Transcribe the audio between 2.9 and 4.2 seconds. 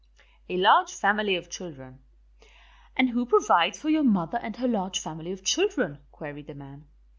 "And who provides for your